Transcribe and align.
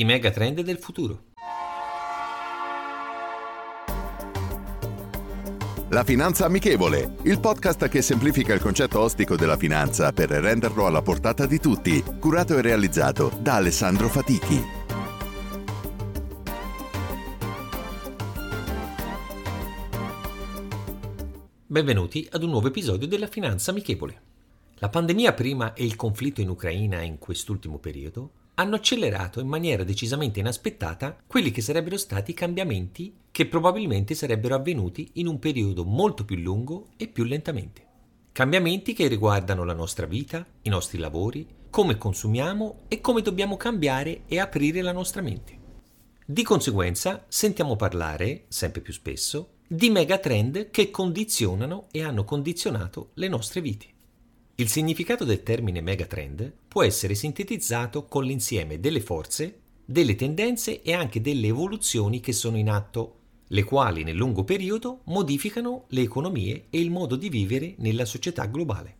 I 0.00 0.04
mega 0.04 0.30
trend 0.30 0.62
del 0.62 0.78
futuro. 0.78 1.24
La 5.90 6.04
Finanza 6.04 6.46
Amichevole, 6.46 7.16
il 7.24 7.38
podcast 7.38 7.86
che 7.86 8.00
semplifica 8.00 8.54
il 8.54 8.62
concetto 8.62 8.98
ostico 8.98 9.36
della 9.36 9.58
finanza 9.58 10.10
per 10.12 10.30
renderlo 10.30 10.86
alla 10.86 11.02
portata 11.02 11.44
di 11.44 11.58
tutti, 11.58 12.02
curato 12.18 12.56
e 12.56 12.62
realizzato 12.62 13.30
da 13.42 13.56
Alessandro 13.56 14.08
Fatichi. 14.08 14.62
Benvenuti 21.66 22.26
ad 22.30 22.42
un 22.42 22.48
nuovo 22.48 22.68
episodio 22.68 23.06
della 23.06 23.26
Finanza 23.26 23.70
Amichevole. 23.70 24.22
La 24.76 24.88
pandemia 24.88 25.34
prima 25.34 25.74
e 25.74 25.84
il 25.84 25.94
conflitto 25.94 26.40
in 26.40 26.48
Ucraina 26.48 27.02
in 27.02 27.18
quest'ultimo 27.18 27.76
periodo 27.76 28.38
hanno 28.60 28.74
accelerato 28.74 29.40
in 29.40 29.48
maniera 29.48 29.84
decisamente 29.84 30.38
inaspettata 30.38 31.16
quelli 31.26 31.50
che 31.50 31.62
sarebbero 31.62 31.96
stati 31.96 32.32
i 32.32 32.34
cambiamenti 32.34 33.14
che 33.30 33.46
probabilmente 33.46 34.14
sarebbero 34.14 34.54
avvenuti 34.54 35.12
in 35.14 35.28
un 35.28 35.38
periodo 35.38 35.84
molto 35.84 36.26
più 36.26 36.36
lungo 36.36 36.88
e 36.98 37.08
più 37.08 37.24
lentamente. 37.24 37.86
Cambiamenti 38.32 38.92
che 38.92 39.08
riguardano 39.08 39.64
la 39.64 39.72
nostra 39.72 40.04
vita, 40.04 40.46
i 40.62 40.68
nostri 40.68 40.98
lavori, 40.98 41.46
come 41.70 41.96
consumiamo 41.96 42.80
e 42.88 43.00
come 43.00 43.22
dobbiamo 43.22 43.56
cambiare 43.56 44.22
e 44.26 44.38
aprire 44.38 44.82
la 44.82 44.92
nostra 44.92 45.22
mente. 45.22 45.58
Di 46.26 46.42
conseguenza 46.42 47.24
sentiamo 47.28 47.76
parlare, 47.76 48.44
sempre 48.48 48.82
più 48.82 48.92
spesso, 48.92 49.52
di 49.66 49.88
megatrend 49.88 50.70
che 50.70 50.90
condizionano 50.90 51.86
e 51.90 52.02
hanno 52.02 52.24
condizionato 52.24 53.10
le 53.14 53.28
nostre 53.28 53.62
vite. 53.62 53.86
Il 54.60 54.68
significato 54.68 55.24
del 55.24 55.42
termine 55.42 55.80
megatrend 55.80 56.52
può 56.68 56.82
essere 56.82 57.14
sintetizzato 57.14 58.04
con 58.04 58.24
l'insieme 58.24 58.78
delle 58.78 59.00
forze, 59.00 59.60
delle 59.86 60.14
tendenze 60.16 60.82
e 60.82 60.92
anche 60.92 61.22
delle 61.22 61.46
evoluzioni 61.46 62.20
che 62.20 62.34
sono 62.34 62.58
in 62.58 62.68
atto, 62.68 63.20
le 63.46 63.64
quali 63.64 64.04
nel 64.04 64.16
lungo 64.16 64.44
periodo 64.44 65.00
modificano 65.04 65.84
le 65.88 66.02
economie 66.02 66.66
e 66.68 66.78
il 66.78 66.90
modo 66.90 67.16
di 67.16 67.30
vivere 67.30 67.74
nella 67.78 68.04
società 68.04 68.44
globale. 68.44 68.96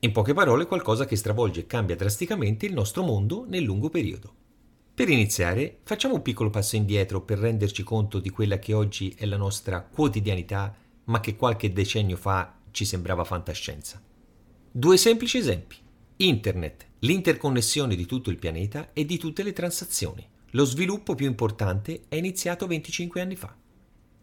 In 0.00 0.10
poche 0.10 0.34
parole 0.34 0.66
qualcosa 0.66 1.04
che 1.04 1.14
stravolge 1.14 1.60
e 1.60 1.66
cambia 1.66 1.94
drasticamente 1.94 2.66
il 2.66 2.72
nostro 2.72 3.04
mondo 3.04 3.44
nel 3.46 3.62
lungo 3.62 3.90
periodo. 3.90 4.34
Per 4.92 5.08
iniziare, 5.08 5.78
facciamo 5.84 6.14
un 6.14 6.22
piccolo 6.22 6.50
passo 6.50 6.74
indietro 6.74 7.20
per 7.20 7.38
renderci 7.38 7.84
conto 7.84 8.18
di 8.18 8.30
quella 8.30 8.58
che 8.58 8.72
oggi 8.72 9.14
è 9.16 9.26
la 9.26 9.36
nostra 9.36 9.80
quotidianità, 9.80 10.74
ma 11.04 11.20
che 11.20 11.36
qualche 11.36 11.72
decennio 11.72 12.16
fa 12.16 12.52
ci 12.72 12.84
sembrava 12.84 13.22
fantascienza. 13.22 14.02
Due 14.76 14.96
semplici 14.96 15.38
esempi. 15.38 15.76
Internet, 16.16 16.86
l'interconnessione 16.98 17.94
di 17.94 18.06
tutto 18.06 18.30
il 18.30 18.40
pianeta 18.40 18.92
e 18.92 19.04
di 19.04 19.18
tutte 19.18 19.44
le 19.44 19.52
transazioni. 19.52 20.26
Lo 20.50 20.64
sviluppo 20.64 21.14
più 21.14 21.26
importante 21.26 22.06
è 22.08 22.16
iniziato 22.16 22.66
25 22.66 23.20
anni 23.20 23.36
fa. 23.36 23.54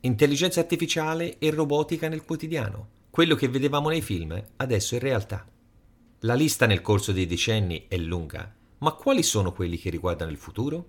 Intelligenza 0.02 0.60
artificiale 0.60 1.38
e 1.40 1.52
robotica 1.52 2.10
nel 2.10 2.26
quotidiano. 2.26 2.90
Quello 3.10 3.36
che 3.36 3.48
vedevamo 3.48 3.88
nei 3.88 4.02
film 4.02 4.44
adesso 4.58 4.98
è 4.98 5.00
realtà. 5.00 5.48
La 6.20 6.34
lista 6.34 6.66
nel 6.66 6.82
corso 6.82 7.14
dei 7.14 7.28
decenni 7.28 7.86
è 7.88 7.96
lunga, 7.96 8.54
ma 8.80 8.92
quali 8.92 9.24
sono 9.24 9.54
quelli 9.54 9.78
che 9.78 9.90
riguardano 9.90 10.32
il 10.32 10.38
futuro? 10.38 10.86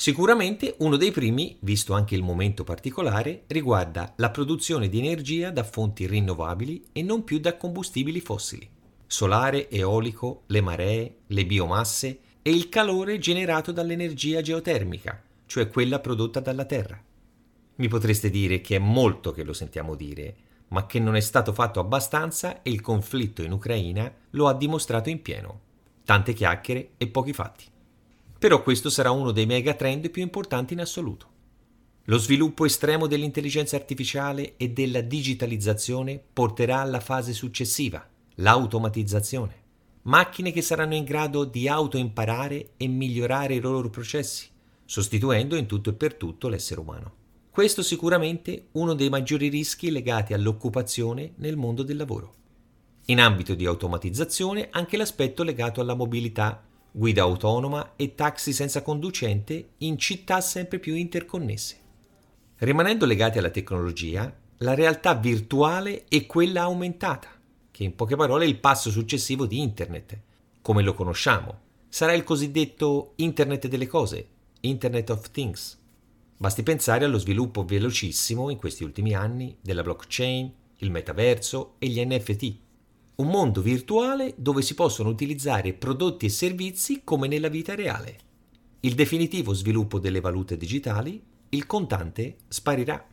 Sicuramente 0.00 0.76
uno 0.78 0.94
dei 0.94 1.10
primi, 1.10 1.56
visto 1.62 1.92
anche 1.92 2.14
il 2.14 2.22
momento 2.22 2.62
particolare, 2.62 3.42
riguarda 3.48 4.12
la 4.18 4.30
produzione 4.30 4.88
di 4.88 5.00
energia 5.00 5.50
da 5.50 5.64
fonti 5.64 6.06
rinnovabili 6.06 6.84
e 6.92 7.02
non 7.02 7.24
più 7.24 7.40
da 7.40 7.56
combustibili 7.56 8.20
fossili. 8.20 8.70
Solare, 9.08 9.68
eolico, 9.68 10.44
le 10.46 10.60
maree, 10.60 11.16
le 11.26 11.44
biomasse 11.44 12.20
e 12.40 12.50
il 12.50 12.68
calore 12.68 13.18
generato 13.18 13.72
dall'energia 13.72 14.40
geotermica, 14.40 15.20
cioè 15.46 15.66
quella 15.66 15.98
prodotta 15.98 16.38
dalla 16.38 16.64
Terra. 16.64 17.02
Mi 17.74 17.88
potreste 17.88 18.30
dire 18.30 18.60
che 18.60 18.76
è 18.76 18.78
molto 18.78 19.32
che 19.32 19.42
lo 19.42 19.52
sentiamo 19.52 19.96
dire, 19.96 20.36
ma 20.68 20.86
che 20.86 21.00
non 21.00 21.16
è 21.16 21.20
stato 21.20 21.52
fatto 21.52 21.80
abbastanza 21.80 22.62
e 22.62 22.70
il 22.70 22.80
conflitto 22.82 23.42
in 23.42 23.50
Ucraina 23.50 24.14
lo 24.30 24.46
ha 24.46 24.54
dimostrato 24.54 25.08
in 25.08 25.20
pieno. 25.22 25.60
Tante 26.04 26.34
chiacchiere 26.34 26.90
e 26.98 27.08
pochi 27.08 27.32
fatti. 27.32 27.64
Però 28.38 28.62
questo 28.62 28.88
sarà 28.88 29.10
uno 29.10 29.32
dei 29.32 29.46
megatrend 29.46 30.10
più 30.10 30.22
importanti 30.22 30.72
in 30.72 30.80
assoluto. 30.80 31.36
Lo 32.04 32.18
sviluppo 32.18 32.64
estremo 32.64 33.06
dell'intelligenza 33.06 33.76
artificiale 33.76 34.56
e 34.56 34.70
della 34.70 35.00
digitalizzazione 35.00 36.22
porterà 36.32 36.80
alla 36.80 37.00
fase 37.00 37.32
successiva, 37.32 38.06
l'automatizzazione. 38.36 39.66
Macchine 40.02 40.52
che 40.52 40.62
saranno 40.62 40.94
in 40.94 41.04
grado 41.04 41.44
di 41.44 41.68
autoimparare 41.68 42.70
e 42.76 42.86
migliorare 42.86 43.56
i 43.56 43.60
loro 43.60 43.90
processi, 43.90 44.48
sostituendo 44.84 45.56
in 45.56 45.66
tutto 45.66 45.90
e 45.90 45.94
per 45.94 46.14
tutto 46.14 46.48
l'essere 46.48 46.80
umano. 46.80 47.12
Questo 47.50 47.82
sicuramente 47.82 48.68
uno 48.72 48.94
dei 48.94 49.08
maggiori 49.08 49.48
rischi 49.48 49.90
legati 49.90 50.32
all'occupazione 50.32 51.32
nel 51.38 51.56
mondo 51.56 51.82
del 51.82 51.96
lavoro. 51.96 52.34
In 53.06 53.20
ambito 53.20 53.54
di 53.54 53.66
automatizzazione 53.66 54.68
anche 54.70 54.96
l'aspetto 54.96 55.42
legato 55.42 55.80
alla 55.80 55.94
mobilità 55.94 56.62
guida 56.98 57.22
autonoma 57.22 57.92
e 57.94 58.16
taxi 58.16 58.52
senza 58.52 58.82
conducente 58.82 59.74
in 59.78 59.96
città 59.98 60.40
sempre 60.40 60.80
più 60.80 60.96
interconnesse. 60.96 61.76
Rimanendo 62.56 63.06
legati 63.06 63.38
alla 63.38 63.50
tecnologia, 63.50 64.36
la 64.58 64.74
realtà 64.74 65.14
virtuale 65.14 66.06
è 66.08 66.26
quella 66.26 66.62
aumentata, 66.62 67.28
che 67.70 67.84
in 67.84 67.94
poche 67.94 68.16
parole 68.16 68.46
è 68.46 68.48
il 68.48 68.58
passo 68.58 68.90
successivo 68.90 69.46
di 69.46 69.60
Internet, 69.60 70.18
come 70.60 70.82
lo 70.82 70.92
conosciamo. 70.92 71.60
Sarà 71.88 72.14
il 72.14 72.24
cosiddetto 72.24 73.12
Internet 73.16 73.68
delle 73.68 73.86
cose, 73.86 74.28
Internet 74.62 75.10
of 75.10 75.30
Things. 75.30 75.78
Basti 76.36 76.64
pensare 76.64 77.04
allo 77.04 77.18
sviluppo 77.18 77.64
velocissimo 77.64 78.50
in 78.50 78.56
questi 78.56 78.82
ultimi 78.82 79.14
anni 79.14 79.56
della 79.60 79.82
blockchain, 79.82 80.52
il 80.78 80.90
metaverso 80.90 81.74
e 81.78 81.86
gli 81.86 82.04
NFT 82.04 82.66
un 83.20 83.30
mondo 83.30 83.60
virtuale 83.60 84.32
dove 84.36 84.62
si 84.62 84.74
possono 84.74 85.08
utilizzare 85.08 85.72
prodotti 85.72 86.26
e 86.26 86.28
servizi 86.28 87.00
come 87.02 87.26
nella 87.26 87.48
vita 87.48 87.74
reale. 87.74 88.16
Il 88.80 88.94
definitivo 88.94 89.52
sviluppo 89.54 89.98
delle 89.98 90.20
valute 90.20 90.56
digitali, 90.56 91.20
il 91.48 91.66
contante 91.66 92.36
sparirà. 92.46 93.04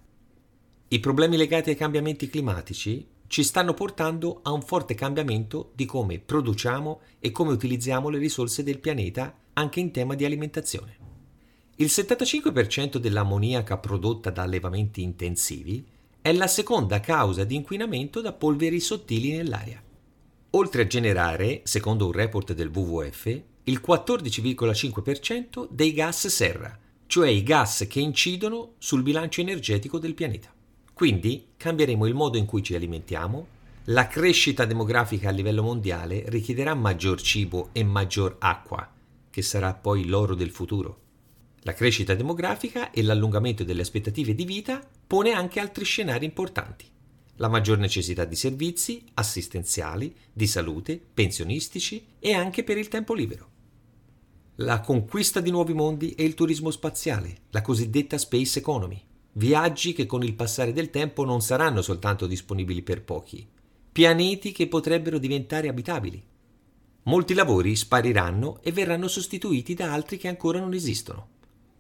I 0.90 1.00
problemi 1.00 1.38
legati 1.38 1.72
ai 1.72 1.76
cambiamenti 1.76 2.28
climatici 2.28 3.08
ci 3.26 3.42
stanno 3.42 3.74
portando 3.74 4.42
a 4.44 4.52
un 4.52 4.62
forte 4.62 4.94
cambiamento 4.94 5.72
di 5.74 5.86
come 5.86 6.20
produciamo 6.20 7.02
e 7.20 7.32
come 7.32 7.54
utilizziamo 7.54 8.10
le 8.10 8.20
risorse 8.20 8.62
del 8.62 8.78
pianeta 8.78 9.36
anche 9.54 9.80
in 9.80 9.90
tema 9.90 10.14
di 10.14 10.24
alimentazione. 10.24 10.98
Il 11.78 11.88
75% 11.88 12.98
dell'ammoniaca 12.98 13.80
prodotta 13.80 14.30
da 14.30 14.44
allevamenti 14.44 15.02
intensivi 15.02 15.84
è 16.22 16.32
la 16.32 16.48
seconda 16.48 17.00
causa 17.00 17.44
di 17.44 17.56
inquinamento 17.56 18.22
da 18.22 18.34
polveri 18.34 18.80
sottili 18.80 19.32
nell'aria 19.32 19.82
oltre 20.56 20.84
a 20.84 20.88
generare, 20.88 21.62
secondo 21.66 22.06
un 22.06 22.14
report 22.14 22.54
del 22.54 22.72
WWF, 22.74 23.42
il 23.64 23.82
14,5% 23.86 25.68
dei 25.70 25.92
gas 25.92 26.28
serra, 26.28 26.78
cioè 27.08 27.30
i 27.30 27.44
gas 27.44 27.86
che 27.90 28.00
incidono 28.00 28.74
sul 28.78 29.04
bilancio 29.04 29.42
energetico 29.42 30.00
del 30.00 30.14
pianeta. 30.14 30.54
Quindi 30.94 31.48
cambieremo 31.58 32.06
il 32.06 32.14
modo 32.14 32.38
in 32.38 32.46
cui 32.46 32.64
ci 32.64 32.74
alimentiamo, 32.74 33.48
la 33.90 34.08
crescita 34.08 34.64
demografica 34.64 35.28
a 35.28 35.34
livello 35.34 35.62
mondiale 35.62 36.24
richiederà 36.28 36.74
maggior 36.74 37.22
cibo 37.22 37.70
e 37.74 37.84
maggior 37.84 38.38
acqua, 38.40 38.90
che 39.30 39.42
sarà 39.42 39.74
poi 39.74 40.06
l'oro 40.06 40.36
del 40.36 40.52
futuro. 40.52 41.02
La 41.64 41.74
crescita 41.74 42.16
demografica 42.16 42.92
e 42.92 43.04
l'allungamento 43.04 43.66
delle 43.66 43.82
aspettative 43.82 44.34
di 44.34 44.46
vita 44.46 44.82
pone 45.06 45.34
anche 45.34 45.60
altri 45.60 45.84
scenari 45.84 46.24
importanti 46.24 46.94
la 47.38 47.48
maggior 47.48 47.78
necessità 47.78 48.26
di 48.26 48.36
servizi 48.36 49.04
assistenziali, 49.16 50.16
di 50.32 50.48
salute, 50.48 51.02
pensionistici 51.14 52.06
e 52.20 52.34
anche 52.34 52.64
per 52.64 52.78
il 52.78 52.88
tempo 52.88 53.14
libero. 53.14 53.50
La 54.60 54.80
conquista 54.80 55.42
di 55.42 55.52
nuovi 55.52 55.74
mondi 55.74 56.14
e 56.14 56.24
il 56.24 56.34
turismo 56.34 56.72
spaziale, 56.72 57.40
la 57.50 57.62
cosiddetta 57.62 58.18
space 58.18 58.60
economy, 58.60 59.02
viaggi 59.34 59.92
che 59.92 60.06
con 60.06 60.24
il 60.24 60.34
passare 60.34 60.72
del 60.72 60.90
tempo 60.90 61.26
non 61.26 61.42
saranno 61.42 61.82
soltanto 61.82 62.26
disponibili 62.26 62.82
per 62.82 63.04
pochi, 63.04 63.46
pianeti 63.92 64.54
che 64.54 64.68
potrebbero 64.68 65.18
diventare 65.18 65.68
abitabili. 65.68 66.24
Molti 67.04 67.34
lavori 67.34 67.76
spariranno 67.76 68.60
e 68.62 68.72
verranno 68.72 69.08
sostituiti 69.08 69.74
da 69.74 69.92
altri 69.92 70.18
che 70.18 70.30
ancora 70.30 70.60
non 70.60 70.74
esistono. 70.74 71.28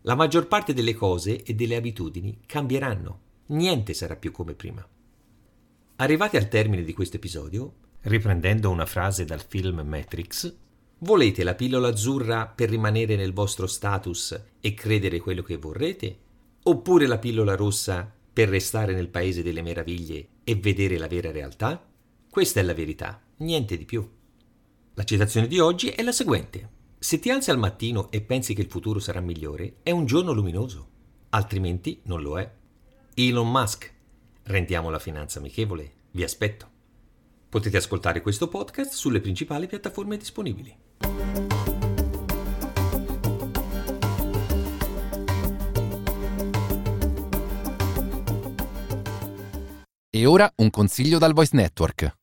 La 0.02 0.16
maggior 0.16 0.48
parte 0.48 0.74
delle 0.74 0.94
cose 0.94 1.44
e 1.44 1.56
delle 1.56 1.78
abitudini 1.78 2.42
cambieranno. 2.46 3.20
Niente 3.48 3.94
sarà 3.94 4.16
più 4.16 4.32
come 4.32 4.54
prima. 4.54 4.88
Arrivati 5.98 6.36
al 6.36 6.50
termine 6.50 6.84
di 6.84 6.92
questo 6.92 7.16
episodio, 7.16 7.76
riprendendo 8.02 8.70
una 8.70 8.86
frase 8.86 9.24
dal 9.24 9.42
film 9.42 9.80
Matrix, 9.80 10.54
volete 11.00 11.42
la 11.46 11.56
pillola 11.56 11.88
azzurra 11.88 12.48
per 12.48 12.70
rimanere 12.70 13.16
nel 13.16 13.32
vostro 13.32 13.66
status 13.66 14.38
e 14.60 14.74
credere 14.74 15.22
quello 15.22 15.42
che 15.42 15.56
vorrete? 15.56 16.18
Oppure 16.64 17.08
la 17.08 17.18
pillola 17.18 17.56
rossa 17.56 18.12
per 18.34 18.50
restare 18.50 18.94
nel 18.94 19.08
paese 19.08 19.42
delle 19.42 19.62
meraviglie 19.62 20.28
e 20.44 20.56
vedere 20.56 20.98
la 20.98 21.08
vera 21.08 21.32
realtà? 21.32 21.82
Questa 22.30 22.60
è 22.60 22.64
la 22.64 22.74
verità, 22.74 23.22
niente 23.38 23.78
di 23.78 23.86
più. 23.86 24.06
La 24.96 25.04
citazione 25.06 25.48
di 25.48 25.60
oggi 25.60 25.88
è 25.88 26.04
la 26.04 26.12
seguente. 26.12 26.70
Se 27.00 27.20
ti 27.20 27.30
alzi 27.30 27.52
al 27.52 27.58
mattino 27.58 28.12
e 28.12 28.20
pensi 28.20 28.54
che 28.54 28.62
il 28.62 28.70
futuro 28.70 29.00
sarà 29.00 29.22
migliore, 29.22 29.78
è 29.82 29.92
un 29.92 30.06
giorno 30.06 30.34
luminoso, 30.34 30.90
altrimenti 31.30 32.02
non 32.04 32.22
lo 32.22 32.38
è. 32.38 32.52
Elon 33.14 33.50
Musk. 33.50 33.94
Rendiamo 34.48 34.92
la 34.92 35.00
finanza 35.00 35.40
amichevole. 35.40 35.92
Vi 36.12 36.24
aspetto. 36.24 36.70
Potete 37.50 37.78
ascoltare 37.78 38.22
questo 38.22 38.48
podcast 38.48 38.94
sulle 38.94 39.20
principali 39.20 39.66
piattaforme 39.66 40.18
disponibili. 40.18 40.78
E 50.12 50.26
ora 50.28 50.52
un 50.58 50.70
consiglio 50.70 51.18
dal 51.18 51.34
Voice 51.34 51.56
Network. 51.56 52.18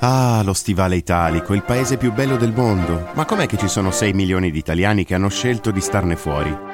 Ah, 0.00 0.42
lo 0.44 0.52
stivale 0.52 0.96
italico, 0.96 1.54
il 1.54 1.62
paese 1.62 1.98
più 1.98 2.12
bello 2.12 2.36
del 2.36 2.52
mondo. 2.52 3.10
Ma 3.14 3.24
com'è 3.24 3.46
che 3.46 3.58
ci 3.58 3.68
sono 3.68 3.92
6 3.92 4.12
milioni 4.12 4.50
di 4.50 4.58
italiani 4.58 5.04
che 5.04 5.14
hanno 5.14 5.28
scelto 5.28 5.70
di 5.70 5.80
starne 5.80 6.16
fuori? 6.16 6.67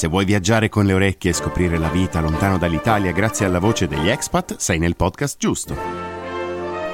Se 0.00 0.08
vuoi 0.08 0.24
viaggiare 0.24 0.70
con 0.70 0.86
le 0.86 0.94
orecchie 0.94 1.30
e 1.30 1.34
scoprire 1.34 1.76
la 1.76 1.90
vita 1.90 2.22
lontano 2.22 2.56
dall'Italia 2.56 3.12
grazie 3.12 3.44
alla 3.44 3.58
voce 3.58 3.86
degli 3.86 4.08
expat, 4.08 4.56
sei 4.56 4.78
nel 4.78 4.96
podcast 4.96 5.38
giusto. 5.38 5.76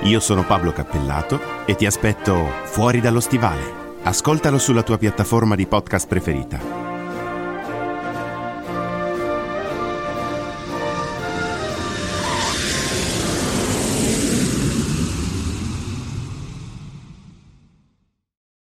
Io 0.02 0.18
sono 0.18 0.44
Pablo 0.44 0.72
Cappellato 0.72 1.64
e 1.66 1.76
ti 1.76 1.86
aspetto 1.86 2.50
fuori 2.64 3.00
dallo 3.00 3.20
stivale. 3.20 4.00
Ascoltalo 4.02 4.58
sulla 4.58 4.82
tua 4.82 4.98
piattaforma 4.98 5.54
di 5.54 5.66
podcast 5.66 6.08
preferita 6.08 6.85